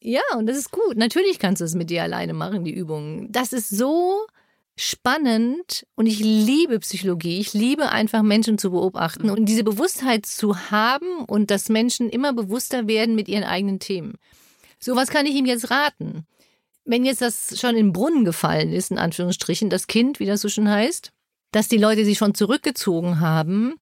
Ja, 0.00 0.20
und 0.36 0.46
das 0.46 0.56
ist 0.56 0.70
gut. 0.70 0.96
Natürlich 0.96 1.40
kannst 1.40 1.60
du 1.60 1.64
es 1.64 1.74
mit 1.74 1.90
dir 1.90 2.04
alleine 2.04 2.32
machen, 2.32 2.62
die 2.62 2.72
Übungen. 2.72 3.32
Das 3.32 3.52
ist 3.52 3.68
so 3.68 4.28
spannend 4.76 5.84
und 5.96 6.06
ich 6.06 6.20
liebe 6.20 6.78
Psychologie. 6.78 7.40
Ich 7.40 7.52
liebe 7.52 7.90
einfach 7.90 8.22
Menschen 8.22 8.58
zu 8.58 8.70
beobachten 8.70 9.28
und 9.28 9.46
diese 9.46 9.64
Bewusstheit 9.64 10.24
zu 10.24 10.70
haben 10.70 11.24
und 11.26 11.50
dass 11.50 11.68
Menschen 11.68 12.10
immer 12.10 12.32
bewusster 12.32 12.86
werden 12.86 13.16
mit 13.16 13.28
ihren 13.28 13.42
eigenen 13.42 13.80
Themen. 13.80 14.14
So 14.78 14.94
was 14.94 15.10
kann 15.10 15.26
ich 15.26 15.34
ihm 15.34 15.46
jetzt 15.46 15.70
raten. 15.72 16.26
Wenn 16.84 17.04
jetzt 17.04 17.20
das 17.20 17.58
schon 17.60 17.70
in 17.70 17.86
den 17.86 17.92
Brunnen 17.92 18.24
gefallen 18.24 18.72
ist, 18.72 18.92
in 18.92 18.98
Anführungsstrichen, 18.98 19.68
das 19.68 19.88
Kind, 19.88 20.20
wie 20.20 20.26
das 20.26 20.42
so 20.42 20.48
schon 20.48 20.70
heißt, 20.70 21.10
dass 21.50 21.66
die 21.66 21.76
Leute 21.76 22.04
sich 22.04 22.18
schon 22.18 22.34
zurückgezogen 22.34 23.18
haben, 23.18 23.74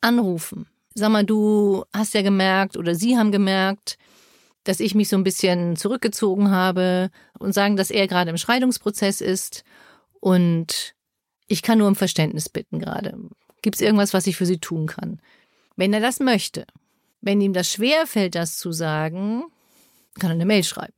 anrufen. 0.00 0.66
Sag 0.94 1.10
mal, 1.10 1.24
du 1.24 1.84
hast 1.92 2.14
ja 2.14 2.22
gemerkt 2.22 2.76
oder 2.76 2.94
sie 2.94 3.16
haben 3.16 3.32
gemerkt, 3.32 3.98
dass 4.64 4.80
ich 4.80 4.94
mich 4.94 5.08
so 5.08 5.16
ein 5.16 5.24
bisschen 5.24 5.76
zurückgezogen 5.76 6.50
habe 6.50 7.10
und 7.38 7.52
sagen, 7.52 7.76
dass 7.76 7.90
er 7.90 8.06
gerade 8.06 8.30
im 8.30 8.36
Scheidungsprozess 8.36 9.20
ist 9.20 9.64
und 10.20 10.94
ich 11.48 11.62
kann 11.62 11.78
nur 11.78 11.88
um 11.88 11.96
Verständnis 11.96 12.48
bitten 12.48 12.78
gerade. 12.78 13.18
Gibt 13.62 13.76
es 13.76 13.82
irgendwas, 13.82 14.14
was 14.14 14.26
ich 14.26 14.36
für 14.36 14.46
sie 14.46 14.58
tun 14.58 14.86
kann? 14.86 15.20
Wenn 15.76 15.92
er 15.92 16.00
das 16.00 16.20
möchte, 16.20 16.66
wenn 17.20 17.40
ihm 17.40 17.52
das 17.52 17.70
schwer 17.70 18.06
fällt, 18.06 18.34
das 18.34 18.56
zu 18.56 18.72
sagen, 18.72 19.44
kann 20.18 20.30
er 20.30 20.34
eine 20.34 20.46
Mail 20.46 20.64
schreiben. 20.64 20.94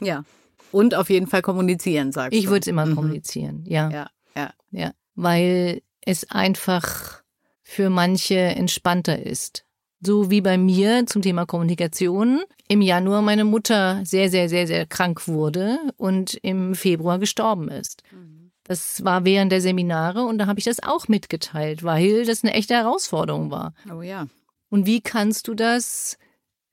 Ja. 0.00 0.24
Und 0.72 0.94
auf 0.94 1.08
jeden 1.08 1.26
Fall 1.26 1.42
kommunizieren, 1.42 2.12
sagst 2.12 2.34
ich 2.34 2.40
du. 2.40 2.44
Ich 2.44 2.50
würde 2.50 2.60
es 2.62 2.66
immer 2.66 2.86
mhm. 2.86 2.96
kommunizieren, 2.96 3.64
ja. 3.66 3.90
Ja, 3.90 4.10
ja. 4.36 4.52
Ja, 4.72 4.90
weil 5.14 5.82
es 6.00 6.30
einfach 6.30 7.23
für 7.64 7.90
manche 7.90 8.36
entspannter 8.36 9.20
ist. 9.20 9.64
So 10.00 10.30
wie 10.30 10.42
bei 10.42 10.58
mir 10.58 11.06
zum 11.06 11.22
Thema 11.22 11.46
Kommunikation 11.46 12.42
im 12.68 12.82
Januar 12.82 13.22
meine 13.22 13.44
Mutter 13.44 14.00
sehr, 14.04 14.28
sehr, 14.30 14.48
sehr, 14.48 14.66
sehr 14.66 14.86
krank 14.86 15.26
wurde 15.26 15.78
und 15.96 16.34
im 16.42 16.74
Februar 16.74 17.18
gestorben 17.18 17.68
ist. 17.68 18.02
Mhm. 18.12 18.52
Das 18.64 19.04
war 19.04 19.24
während 19.24 19.50
der 19.50 19.60
Seminare 19.60 20.24
und 20.24 20.38
da 20.38 20.46
habe 20.46 20.58
ich 20.58 20.64
das 20.64 20.82
auch 20.82 21.08
mitgeteilt, 21.08 21.82
weil 21.84 22.24
das 22.24 22.44
eine 22.44 22.54
echte 22.54 22.74
Herausforderung 22.74 23.50
war. 23.50 23.74
Oh 23.90 24.02
ja. 24.02 24.26
Und 24.70 24.86
wie 24.86 25.00
kannst 25.00 25.48
du 25.48 25.54
das 25.54 26.18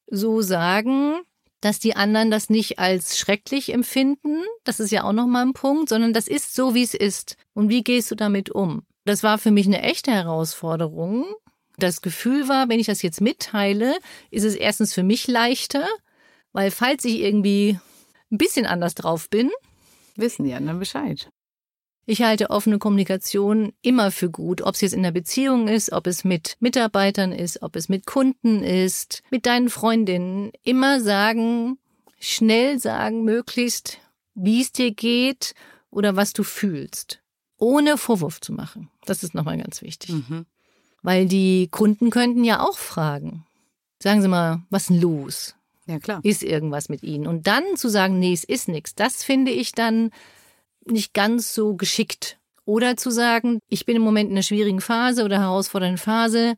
so 0.07 0.41
sagen, 0.41 1.21
dass 1.61 1.79
die 1.79 1.95
anderen 1.95 2.31
das 2.31 2.49
nicht 2.49 2.79
als 2.79 3.17
schrecklich 3.17 3.73
empfinden? 3.73 4.41
Das 4.63 4.79
ist 4.79 4.91
ja 4.91 5.03
auch 5.03 5.13
nochmal 5.13 5.45
ein 5.45 5.53
Punkt, 5.53 5.89
sondern 5.89 6.13
das 6.13 6.27
ist 6.27 6.55
so, 6.55 6.73
wie 6.73 6.83
es 6.83 6.93
ist. 6.93 7.37
Und 7.53 7.69
wie 7.69 7.83
gehst 7.83 8.09
du 8.11 8.15
damit 8.15 8.49
um? 8.49 8.83
Das 9.05 9.23
war 9.23 9.37
für 9.37 9.51
mich 9.51 9.65
eine 9.65 9.81
echte 9.81 10.11
Herausforderung, 10.11 11.25
das 11.77 12.01
Gefühl 12.01 12.47
war, 12.47 12.69
wenn 12.69 12.79
ich 12.79 12.87
das 12.87 13.01
jetzt 13.01 13.21
mitteile, 13.21 13.97
ist 14.29 14.43
es 14.43 14.55
erstens 14.55 14.93
für 14.93 15.03
mich 15.03 15.27
leichter, 15.27 15.87
weil 16.53 16.71
falls 16.71 17.05
ich 17.05 17.19
irgendwie 17.19 17.79
ein 18.31 18.37
bisschen 18.37 18.65
anders 18.65 18.95
drauf 18.95 19.29
bin, 19.29 19.49
wissen 20.15 20.45
die 20.45 20.53
anderen 20.53 20.79
Bescheid. 20.79 21.29
Ich 22.05 22.23
halte 22.23 22.49
offene 22.49 22.77
Kommunikation 22.77 23.73
immer 23.81 24.11
für 24.11 24.29
gut, 24.29 24.61
ob 24.61 24.75
es 24.75 24.81
jetzt 24.81 24.93
in 24.93 25.03
der 25.03 25.11
Beziehung 25.11 25.67
ist, 25.67 25.91
ob 25.91 26.07
es 26.07 26.23
mit 26.23 26.57
Mitarbeitern 26.59 27.31
ist, 27.31 27.61
ob 27.61 27.75
es 27.75 27.89
mit 27.89 28.05
Kunden 28.05 28.63
ist, 28.63 29.21
mit 29.29 29.45
deinen 29.45 29.69
Freundinnen. 29.69 30.51
Immer 30.63 30.99
sagen, 30.99 31.77
schnell 32.19 32.79
sagen, 32.79 33.23
möglichst, 33.23 33.99
wie 34.33 34.61
es 34.61 34.71
dir 34.71 34.91
geht 34.91 35.53
oder 35.89 36.15
was 36.15 36.33
du 36.33 36.43
fühlst, 36.43 37.21
ohne 37.61 37.97
Vorwurf 37.97 38.41
zu 38.41 38.51
machen. 38.51 38.89
Das 39.05 39.23
ist 39.23 39.33
nochmal 39.33 39.57
ganz 39.57 39.81
wichtig. 39.81 40.09
Mhm. 40.09 40.45
Weil 41.03 41.27
die 41.27 41.67
Kunden 41.69 42.09
könnten 42.09 42.43
ja 42.43 42.61
auch 42.61 42.77
fragen. 42.77 43.45
Sagen 44.01 44.21
Sie 44.21 44.27
mal, 44.27 44.63
was 44.69 44.83
ist 44.83 44.89
denn 44.89 45.01
los? 45.01 45.55
Ja, 45.85 45.99
klar. 45.99 46.19
Ist 46.23 46.43
irgendwas 46.43 46.89
mit 46.89 47.03
Ihnen? 47.03 47.27
Und 47.27 47.47
dann 47.47 47.63
zu 47.75 47.87
sagen, 47.89 48.19
nee, 48.19 48.33
es 48.33 48.43
ist 48.43 48.67
nichts, 48.67 48.95
das 48.95 49.23
finde 49.23 49.51
ich 49.51 49.73
dann 49.73 50.11
nicht 50.85 51.13
ganz 51.13 51.53
so 51.53 51.75
geschickt. 51.75 52.39
Oder 52.65 52.97
zu 52.97 53.11
sagen, 53.11 53.59
ich 53.67 53.85
bin 53.85 53.95
im 53.95 54.01
Moment 54.01 54.29
in 54.29 54.35
einer 54.35 54.43
schwierigen 54.43 54.81
Phase 54.81 55.23
oder 55.23 55.39
herausfordernden 55.39 55.97
Phase. 55.97 56.55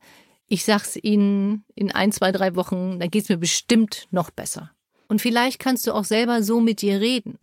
Ich 0.48 0.64
sag's 0.64 0.98
Ihnen 1.02 1.66
in 1.76 1.92
ein, 1.92 2.12
zwei, 2.12 2.32
drei 2.32 2.56
Wochen, 2.56 3.00
dann 3.00 3.10
geht's 3.10 3.30
mir 3.30 3.38
bestimmt 3.38 4.08
noch 4.12 4.30
besser. 4.30 4.72
Und 5.08 5.22
vielleicht 5.22 5.60
kannst 5.60 5.86
du 5.88 5.94
auch 5.94 6.06
selber 6.06 6.44
so 6.44 6.60
mit 6.60 6.82
dir 6.82 7.02
reden. 7.02 7.40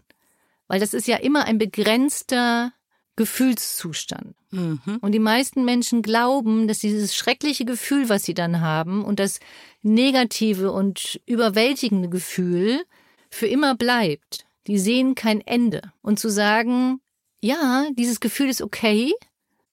Weil 0.68 0.80
das 0.80 0.94
ist 0.94 1.08
ja 1.08 1.16
immer 1.16 1.44
ein 1.44 1.58
begrenzter 1.58 2.72
Gefühlszustand. 3.20 4.34
Mhm. 4.50 4.80
Und 5.02 5.12
die 5.12 5.18
meisten 5.18 5.66
Menschen 5.66 6.00
glauben, 6.00 6.66
dass 6.66 6.78
dieses 6.78 7.14
schreckliche 7.14 7.66
Gefühl, 7.66 8.08
was 8.08 8.24
sie 8.24 8.32
dann 8.32 8.62
haben 8.62 9.04
und 9.04 9.20
das 9.20 9.40
negative 9.82 10.72
und 10.72 11.20
überwältigende 11.26 12.08
Gefühl 12.08 12.80
für 13.28 13.46
immer 13.46 13.74
bleibt. 13.74 14.46
Die 14.66 14.78
sehen 14.78 15.14
kein 15.14 15.42
Ende. 15.42 15.92
Und 16.00 16.18
zu 16.18 16.30
sagen, 16.30 17.02
ja, 17.42 17.88
dieses 17.92 18.20
Gefühl 18.20 18.48
ist 18.48 18.62
okay, 18.62 19.12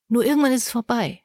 nur 0.09 0.25
irgendwann 0.25 0.51
ist 0.51 0.63
es 0.63 0.71
vorbei. 0.71 1.21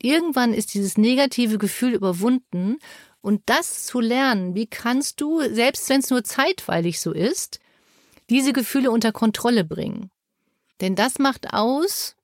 Irgendwann 0.00 0.54
ist 0.54 0.74
dieses 0.74 0.96
negative 0.96 1.58
Gefühl 1.58 1.92
überwunden 1.92 2.78
und 3.20 3.42
das 3.46 3.84
zu 3.84 3.98
lernen, 3.98 4.54
wie 4.54 4.68
kannst 4.68 5.20
du, 5.20 5.40
selbst 5.40 5.88
wenn 5.88 5.98
es 5.98 6.10
nur 6.10 6.22
zeitweilig 6.22 7.00
so 7.00 7.10
ist, 7.10 7.58
diese 8.30 8.52
Gefühle 8.52 8.92
unter 8.92 9.10
Kontrolle 9.10 9.64
bringen. 9.64 10.12
Denn 10.80 10.94
das 10.94 11.18
macht 11.18 11.52
aus, 11.52 12.16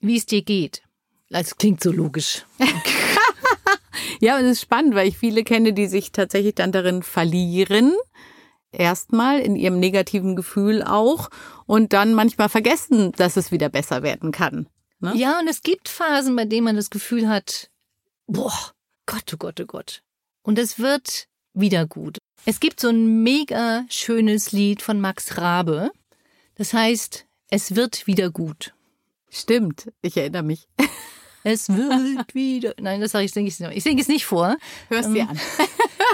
wie 0.00 0.16
es 0.16 0.26
dir 0.26 0.42
geht. 0.42 0.82
Das 1.30 1.56
klingt 1.56 1.82
so 1.82 1.90
logisch. 1.90 2.44
ja, 4.20 4.36
und 4.36 4.44
es 4.44 4.52
ist 4.52 4.62
spannend, 4.62 4.94
weil 4.94 5.08
ich 5.08 5.18
viele 5.18 5.44
kenne, 5.44 5.72
die 5.72 5.86
sich 5.86 6.12
tatsächlich 6.12 6.54
dann 6.54 6.72
darin 6.72 7.02
verlieren. 7.02 7.94
Erstmal 8.70 9.40
in 9.40 9.56
ihrem 9.56 9.78
negativen 9.78 10.36
Gefühl 10.36 10.82
auch 10.82 11.28
und 11.66 11.92
dann 11.92 12.14
manchmal 12.14 12.48
vergessen, 12.48 13.12
dass 13.12 13.36
es 13.36 13.50
wieder 13.52 13.68
besser 13.68 14.02
werden 14.02 14.32
kann. 14.32 14.68
Ne? 15.00 15.12
Ja, 15.16 15.38
und 15.40 15.48
es 15.48 15.62
gibt 15.62 15.88
Phasen, 15.88 16.36
bei 16.36 16.44
denen 16.44 16.64
man 16.64 16.76
das 16.76 16.90
Gefühl 16.90 17.28
hat, 17.28 17.70
boah, 18.26 18.72
Gott, 19.06 19.30
oh 19.34 19.36
Gott, 19.36 19.60
oh 19.60 19.66
Gott. 19.66 20.02
Und 20.42 20.58
es 20.58 20.78
wird 20.78 21.28
wieder 21.54 21.86
gut. 21.86 22.18
Es 22.44 22.60
gibt 22.60 22.80
so 22.80 22.88
ein 22.88 23.22
mega 23.22 23.84
schönes 23.88 24.52
Lied 24.52 24.82
von 24.82 25.00
Max 25.00 25.38
Rabe. 25.38 25.90
Das 26.56 26.72
heißt, 26.72 27.26
es 27.52 27.76
wird 27.76 28.06
wieder 28.06 28.30
gut. 28.30 28.72
Stimmt, 29.28 29.92
ich 30.00 30.16
erinnere 30.16 30.42
mich. 30.42 30.66
Es 31.44 31.68
wird 31.68 32.36
wieder. 32.36 32.72
Nein, 32.78 33.00
das 33.00 33.10
sage 33.10 33.24
ich, 33.24 33.32
denke 33.32 33.48
ich 33.48 33.58
nicht. 33.58 33.76
Ich 33.76 33.82
singe 33.82 34.00
es 34.00 34.06
nicht 34.06 34.26
vor. 34.26 34.56
Hörst 34.86 35.08
ähm, 35.08 35.14
dir 35.14 35.28
an. 35.28 35.40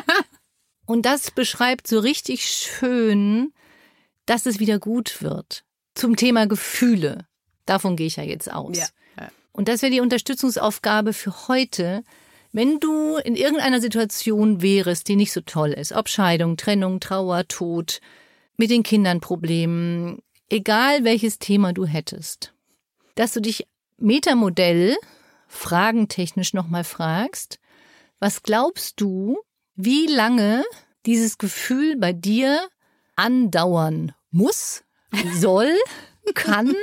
Und 0.87 1.05
das 1.05 1.31
beschreibt 1.31 1.87
so 1.87 1.99
richtig 1.99 2.47
schön, 2.47 3.53
dass 4.25 4.47
es 4.47 4.59
wieder 4.59 4.79
gut 4.79 5.21
wird. 5.21 5.65
Zum 5.95 6.17
Thema 6.17 6.47
Gefühle. 6.47 7.27
Davon 7.67 7.95
gehe 7.95 8.07
ich 8.07 8.17
ja 8.17 8.23
jetzt 8.23 8.51
aus. 8.51 8.79
Ja. 8.79 9.29
Und 9.53 9.69
das 9.69 9.83
wäre 9.83 9.93
die 9.93 10.01
Unterstützungsaufgabe 10.01 11.13
für 11.13 11.49
heute. 11.49 12.05
Wenn 12.53 12.81
du 12.81 13.19
in 13.19 13.37
irgendeiner 13.37 13.83
Situation 13.83 14.63
wärst, 14.63 15.09
die 15.09 15.17
nicht 15.17 15.35
so 15.35 15.43
toll 15.43 15.73
ist, 15.73 15.93
ob 15.93 16.09
Scheidung, 16.09 16.57
Trennung, 16.57 17.01
Trauer, 17.01 17.47
Tod, 17.49 18.01
mit 18.57 18.71
den 18.71 18.83
Kindern 18.83 19.21
Problemen, 19.21 20.23
egal 20.49 21.05
welches 21.05 21.39
Thema 21.39 21.73
du 21.73 21.87
hättest, 21.87 22.55
dass 23.15 23.33
du 23.33 23.41
dich 23.41 23.67
Metamodell 23.99 24.97
fragentechnisch 25.49 26.55
nochmal 26.55 26.85
fragst, 26.85 27.59
was 28.21 28.43
glaubst 28.43 29.01
du, 29.01 29.39
wie 29.75 30.07
lange 30.07 30.65
dieses 31.07 31.39
Gefühl 31.39 31.97
bei 31.97 32.13
dir 32.13 32.69
andauern 33.17 34.13
muss, 34.31 34.85
soll, 35.35 35.73
kann, 36.35 36.75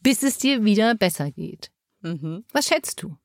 bis 0.00 0.22
es 0.22 0.38
dir 0.38 0.64
wieder 0.64 0.94
besser 0.94 1.30
geht? 1.30 1.70
Mhm. 2.02 2.44
Was 2.52 2.66
schätzt 2.66 3.02
du? 3.02 3.16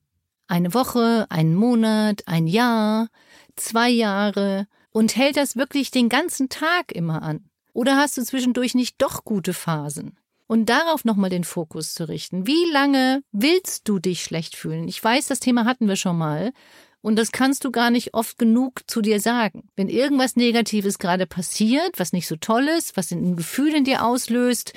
Eine 0.47 0.73
Woche, 0.73 1.27
einen 1.29 1.55
Monat, 1.55 2.27
ein 2.27 2.47
Jahr, 2.47 3.09
zwei 3.55 3.89
Jahre 3.89 4.67
und 4.91 5.15
hält 5.15 5.37
das 5.37 5.55
wirklich 5.55 5.91
den 5.91 6.09
ganzen 6.09 6.49
Tag 6.49 6.91
immer 6.91 7.21
an? 7.21 7.50
Oder 7.73 7.97
hast 7.97 8.17
du 8.17 8.23
zwischendurch 8.23 8.75
nicht 8.75 9.01
doch 9.01 9.23
gute 9.23 9.53
Phasen? 9.53 10.17
Und 10.47 10.67
darauf 10.67 11.05
nochmal 11.05 11.29
den 11.29 11.45
Fokus 11.45 11.93
zu 11.93 12.09
richten. 12.09 12.45
Wie 12.45 12.69
lange 12.71 13.23
willst 13.31 13.87
du 13.87 13.99
dich 13.99 14.21
schlecht 14.21 14.55
fühlen? 14.57 14.87
Ich 14.87 15.01
weiß, 15.01 15.27
das 15.27 15.39
Thema 15.39 15.63
hatten 15.63 15.87
wir 15.87 15.95
schon 15.95 16.17
mal. 16.17 16.51
Und 17.01 17.15
das 17.15 17.31
kannst 17.31 17.63
du 17.63 17.71
gar 17.71 17.89
nicht 17.89 18.13
oft 18.13 18.37
genug 18.37 18.81
zu 18.87 19.01
dir 19.01 19.19
sagen. 19.19 19.69
Wenn 19.75 19.89
irgendwas 19.89 20.35
Negatives 20.35 20.99
gerade 20.99 21.25
passiert, 21.25 21.97
was 21.97 22.13
nicht 22.13 22.27
so 22.27 22.35
toll 22.35 22.67
ist, 22.67 22.97
was 22.97 23.11
ein 23.11 23.35
Gefühl 23.35 23.73
in 23.73 23.85
dir 23.85 24.05
auslöst, 24.05 24.73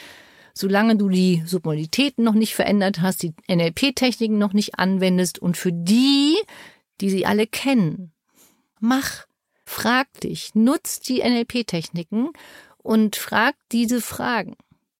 solange 0.54 0.96
du 0.96 1.08
die 1.08 1.42
Submodalitäten 1.44 2.24
noch 2.24 2.34
nicht 2.34 2.54
verändert 2.54 3.00
hast, 3.02 3.22
die 3.22 3.34
NLP-Techniken 3.50 4.38
noch 4.38 4.52
nicht 4.52 4.78
anwendest 4.78 5.38
und 5.38 5.56
für 5.56 5.72
die, 5.72 6.36
die 7.00 7.10
sie 7.10 7.26
alle 7.26 7.46
kennen, 7.46 8.12
mach, 8.80 9.26
frag 9.66 10.06
dich, 10.20 10.54
nutz 10.54 11.00
die 11.00 11.18
NLP-Techniken 11.18 12.30
und 12.84 13.16
frag 13.16 13.56
diese 13.72 14.00
Fragen. 14.00 14.56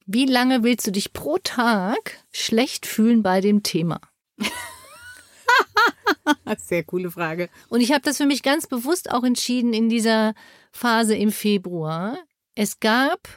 Wie 0.07 0.27
lange 0.27 0.65
willst 0.65 0.87
du 0.87 0.91
dich 0.91 1.13
pro 1.13 1.39
Tag 1.39 2.19
schlecht 2.33 2.87
fühlen 2.87 3.23
bei 3.23 3.41
dem 3.41 3.63
Thema? 3.63 4.01
Sehr 6.59 6.83
coole 6.83 7.11
Frage. 7.11 7.49
Und 7.69 7.81
ich 7.81 7.93
habe 7.93 8.03
das 8.03 8.17
für 8.17 8.27
mich 8.27 8.43
ganz 8.43 8.67
bewusst 8.67 9.11
auch 9.11 9.23
entschieden 9.23 9.73
in 9.73 9.89
dieser 9.89 10.35
Phase 10.73 11.15
im 11.15 11.31
Februar. 11.31 12.19
Es 12.55 12.81
gab 12.81 13.29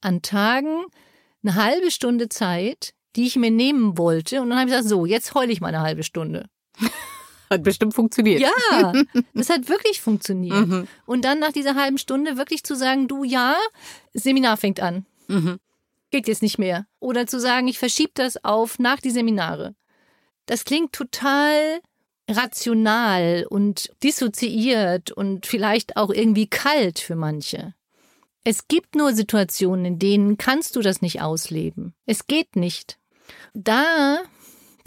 an 0.00 0.22
Tagen 0.22 0.84
eine 1.42 1.54
halbe 1.54 1.90
Stunde 1.90 2.28
Zeit, 2.28 2.94
die 3.16 3.26
ich 3.26 3.36
mir 3.36 3.50
nehmen 3.50 3.98
wollte. 3.98 4.40
Und 4.40 4.50
dann 4.50 4.58
habe 4.58 4.70
ich 4.70 4.76
gesagt, 4.76 4.88
so, 4.88 5.06
jetzt 5.06 5.34
heule 5.34 5.52
ich 5.52 5.60
mal 5.60 5.68
eine 5.68 5.80
halbe 5.80 6.02
Stunde. 6.02 6.48
Hat 7.50 7.64
bestimmt 7.64 7.94
funktioniert. 7.94 8.40
Ja, 8.40 8.92
das 9.34 9.50
hat 9.50 9.68
wirklich 9.68 10.00
funktioniert. 10.00 10.68
Mhm. 10.68 10.88
Und 11.04 11.24
dann 11.24 11.40
nach 11.40 11.52
dieser 11.52 11.74
halben 11.74 11.98
Stunde 11.98 12.36
wirklich 12.36 12.62
zu 12.62 12.76
sagen, 12.76 13.08
du 13.08 13.24
ja, 13.24 13.56
Seminar 14.14 14.56
fängt 14.56 14.80
an. 14.80 15.04
Mhm. 15.26 15.58
Geht 16.10 16.28
jetzt 16.28 16.42
nicht 16.42 16.58
mehr. 16.58 16.86
Oder 17.00 17.26
zu 17.26 17.40
sagen, 17.40 17.66
ich 17.68 17.78
verschiebe 17.78 18.12
das 18.14 18.44
auf 18.44 18.78
nach 18.78 19.00
die 19.00 19.10
Seminare. 19.10 19.74
Das 20.46 20.64
klingt 20.64 20.92
total 20.92 21.80
rational 22.28 23.46
und 23.48 23.90
dissoziiert 24.02 25.10
und 25.10 25.46
vielleicht 25.46 25.96
auch 25.96 26.10
irgendwie 26.10 26.46
kalt 26.46 27.00
für 27.00 27.16
manche. 27.16 27.74
Es 28.44 28.68
gibt 28.68 28.94
nur 28.94 29.12
Situationen, 29.12 29.84
in 29.84 29.98
denen 29.98 30.38
kannst 30.38 30.76
du 30.76 30.80
das 30.80 31.02
nicht 31.02 31.20
ausleben. 31.20 31.94
Es 32.06 32.26
geht 32.26 32.56
nicht. 32.56 32.98
Da 33.54 34.18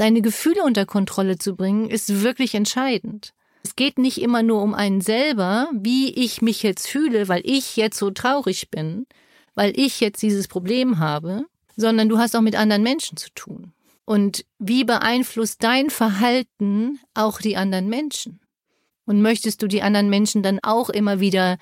deine 0.03 0.21
Gefühle 0.21 0.63
unter 0.65 0.85
Kontrolle 0.85 1.37
zu 1.37 1.55
bringen, 1.55 1.89
ist 1.89 2.23
wirklich 2.23 2.55
entscheidend. 2.55 3.33
Es 3.63 3.77
geht 3.77 3.97
nicht 3.97 4.21
immer 4.21 4.43
nur 4.43 4.61
um 4.61 4.73
einen 4.73 4.99
selber, 4.99 5.69
wie 5.73 6.13
ich 6.13 6.41
mich 6.41 6.61
jetzt 6.61 6.89
fühle, 6.89 7.29
weil 7.29 7.41
ich 7.45 7.77
jetzt 7.77 7.97
so 7.97 8.11
traurig 8.11 8.69
bin, 8.69 9.07
weil 9.55 9.71
ich 9.79 10.01
jetzt 10.01 10.21
dieses 10.21 10.49
Problem 10.49 10.99
habe, 10.99 11.45
sondern 11.77 12.09
du 12.09 12.17
hast 12.17 12.35
auch 12.35 12.41
mit 12.41 12.57
anderen 12.57 12.83
Menschen 12.83 13.15
zu 13.15 13.29
tun. 13.33 13.71
Und 14.03 14.43
wie 14.59 14.83
beeinflusst 14.83 15.63
dein 15.63 15.89
Verhalten 15.89 16.99
auch 17.13 17.39
die 17.39 17.55
anderen 17.55 17.87
Menschen? 17.87 18.41
Und 19.05 19.21
möchtest 19.21 19.61
du 19.61 19.67
die 19.67 19.83
anderen 19.83 20.09
Menschen 20.09 20.43
dann 20.43 20.59
auch 20.63 20.89
immer 20.89 21.21
wieder 21.21 21.57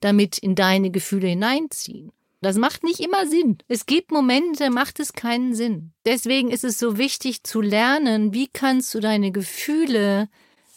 damit 0.00 0.36
in 0.36 0.54
deine 0.54 0.90
Gefühle 0.90 1.28
hineinziehen? 1.28 2.12
Das 2.40 2.56
macht 2.56 2.84
nicht 2.84 3.00
immer 3.00 3.26
Sinn. 3.26 3.58
Es 3.66 3.86
gibt 3.86 4.10
Momente, 4.10 4.70
macht 4.70 5.00
es 5.00 5.14
keinen 5.14 5.54
Sinn. 5.54 5.92
Deswegen 6.04 6.50
ist 6.50 6.64
es 6.64 6.78
so 6.78 6.98
wichtig 6.98 7.42
zu 7.44 7.60
lernen, 7.60 8.34
wie 8.34 8.46
kannst 8.46 8.94
du 8.94 9.00
deine 9.00 9.32
Gefühle 9.32 10.28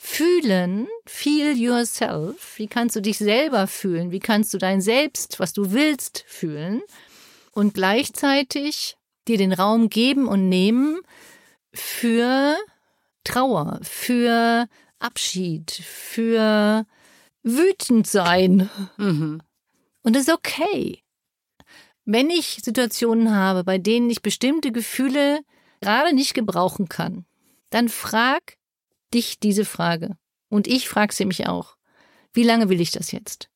fühlen, 0.01 0.88
feel 1.06 1.58
yourself, 1.58 2.58
wie 2.58 2.68
kannst 2.68 2.96
du 2.96 3.01
dich 3.01 3.18
selber 3.18 3.68
fühlen, 3.68 4.12
wie 4.12 4.20
kannst 4.20 4.54
du 4.54 4.58
dein 4.58 4.80
Selbst, 4.80 5.39
was 5.39 5.51
du 5.51 5.74
willst, 5.74 6.24
fühlen 6.25 6.81
und 7.51 7.74
gleichzeitig 7.74 8.96
dir 9.27 9.38
den 9.38 9.51
Raum 9.51 9.90
geben 9.90 10.27
und 10.27 10.48
nehmen 10.48 11.01
für 11.74 12.55
Trauer, 13.25 13.79
für 13.83 14.68
Abschied, 15.00 15.70
für 15.72 16.86
wütend 17.44 18.07
sein. 18.07 18.70
Mhm. 18.98 19.42
Und 20.03 20.16
das 20.16 20.24
ist 20.24 20.33
okay. 20.33 21.03
Wenn 22.11 22.31
ich 22.31 22.57
Situationen 22.63 23.35
habe, 23.35 23.63
bei 23.63 23.77
denen 23.77 24.09
ich 24.09 24.24
bestimmte 24.24 24.72
Gefühle 24.72 25.41
gerade 25.79 26.15
nicht 26.15 26.33
gebrauchen 26.33 26.89
kann, 26.89 27.24
dann 27.69 27.87
frag 27.87 28.57
dich 29.13 29.39
diese 29.39 29.63
Frage. 29.63 30.17
Und 30.50 30.65
ich 30.65 30.89
frage 30.89 31.13
sie 31.13 31.25
mich 31.25 31.45
auch. 31.45 31.75
Wie 32.33 32.41
lange 32.41 32.67
will 32.67 32.81
ich 32.81 32.89
das 32.89 33.11
jetzt? 33.11 33.51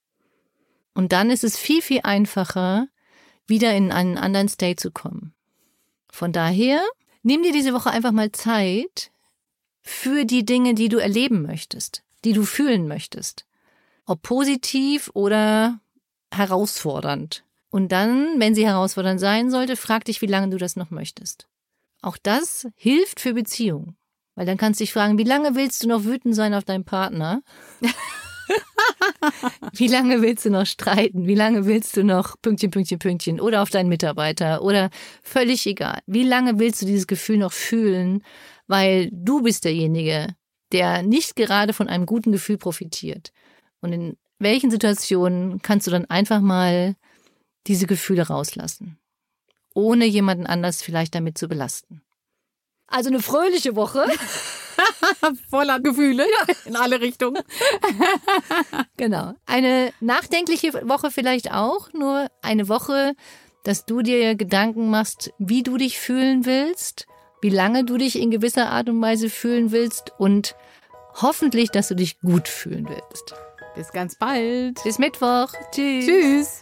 Und 0.94 1.14
dann 1.14 1.32
ist 1.32 1.44
es 1.44 1.58
viel, 1.58 1.82
viel 1.82 2.02
einfacher, 2.04 2.90
wieder 3.48 3.76
in 3.76 3.92
einen 3.92 4.20
anderen 4.20 4.50
State 4.50 4.76
zu 4.76 4.92
kommen. 4.92 5.34
Von 6.12 6.32
daher, 6.32 6.80
nimm 7.24 7.42
dir 7.42 7.54
diese 7.54 7.74
Woche 7.74 7.90
einfach 7.90 8.12
mal 8.12 8.32
Zeit 8.34 9.10
für 9.82 10.26
die 10.26 10.46
Dinge, 10.46 10.76
die 10.76 10.90
du 10.90 10.98
erleben 10.98 11.42
möchtest, 11.42 12.04
die 12.24 12.34
du 12.34 12.44
fühlen 12.44 12.88
möchtest. 12.88 13.48
Ob 14.06 14.22
positiv 14.22 15.10
oder 15.16 15.80
herausfordernd. 16.30 17.44
Und 17.74 17.92
dann, 17.92 18.40
wenn 18.40 18.54
sie 18.54 18.68
herausfordernd 18.68 19.20
sein 19.20 19.50
sollte, 19.50 19.76
frag 19.76 20.06
dich, 20.06 20.22
wie 20.22 20.28
lange 20.28 20.52
du 20.52 20.58
das 20.58 20.76
noch 20.76 20.92
möchtest. 20.92 21.48
Auch 22.04 22.18
das 22.22 22.68
hilft 22.76 23.20
für 23.20 23.34
Beziehungen. 23.34 23.98
Weil 24.36 24.46
dann 24.46 24.58
kannst 24.58 24.80
du 24.80 24.84
dich 24.84 24.94
fragen, 24.94 25.18
wie 25.18 25.24
lange 25.24 25.56
willst 25.56 25.84
du 25.84 25.88
noch 25.88 26.04
wütend 26.04 26.36
sein 26.36 26.54
auf 26.54 26.66
deinen 26.66 26.86
Partner? 26.86 27.42
Wie 29.74 29.88
lange 29.88 30.22
willst 30.22 30.46
du 30.46 30.50
noch 30.52 30.66
streiten? 30.66 31.26
Wie 31.26 31.34
lange 31.34 31.66
willst 31.66 31.98
du 31.98 32.04
noch 32.04 32.36
Pünktchen, 32.42 32.70
Pünktchen, 32.70 33.00
Pünktchen 33.00 33.40
oder 33.40 33.64
auf 33.64 33.70
deinen 33.70 33.90
Mitarbeiter 33.90 34.62
oder 34.62 34.90
völlig 35.24 35.66
egal. 35.66 36.02
Wie 36.06 36.24
lange 36.24 36.60
willst 36.60 36.82
du 36.82 36.86
dieses 36.86 37.08
Gefühl 37.08 37.38
noch 37.38 37.54
fühlen? 37.54 38.22
Weil 38.68 39.10
du 39.12 39.42
bist 39.42 39.64
derjenige, 39.64 40.36
der 40.74 41.02
nicht 41.02 41.36
gerade 41.36 41.74
von 41.74 41.88
einem 41.88 42.06
guten 42.06 42.34
Gefühl 42.34 42.58
profitiert. 42.58 43.32
Und 43.82 43.94
in 43.94 44.18
welchen 44.40 44.70
Situationen 44.70 45.62
kannst 45.62 45.88
du 45.88 45.92
dann 45.92 46.06
einfach 46.06 46.42
mal 46.42 46.96
diese 47.68 47.88
Gefühle 47.88 48.28
rauslassen? 48.28 48.98
Ohne 49.74 50.06
jemanden 50.06 50.46
anders 50.46 50.82
vielleicht 50.82 51.16
damit 51.16 51.38
zu 51.38 51.48
belasten. 51.48 52.02
Also 52.88 53.10
eine 53.10 53.22
fröhliche 53.22 53.76
Woche. 53.76 54.06
Voller 55.50 55.80
Gefühle 55.80 56.26
ja. 56.26 56.54
in 56.66 56.76
alle 56.76 57.02
Richtungen. 57.02 57.42
genau. 58.98 59.34
Eine 59.46 59.92
nachdenkliche 60.00 60.74
Woche 60.88 61.12
vielleicht 61.12 61.52
auch, 61.52 61.92
nur 61.94 62.28
eine 62.42 62.70
Woche, 62.70 63.16
dass 63.64 63.86
du 63.86 64.02
dir 64.02 64.36
Gedanken 64.36 64.90
machst, 64.90 65.32
wie 65.40 65.64
du 65.64 65.78
dich 65.78 66.00
fühlen 66.00 66.46
willst, 66.46 67.08
wie 67.42 67.50
lange 67.50 67.84
du 67.84 67.98
dich 67.98 68.20
in 68.20 68.32
gewisser 68.32 68.70
Art 68.70 68.90
und 68.90 69.02
Weise 69.02 69.30
fühlen 69.30 69.72
willst 69.72 70.12
und 70.18 70.56
hoffentlich, 71.22 71.72
dass 71.72 71.88
du 71.88 71.96
dich 71.96 72.20
gut 72.20 72.48
fühlen 72.48 72.88
willst. 72.88 73.34
Bis 73.76 73.92
ganz 73.92 74.18
bald. 74.18 74.84
Bis 74.84 75.00
Mittwoch. 75.00 75.52
Tschüss. 75.72 76.06
Tschüss. 76.06 76.62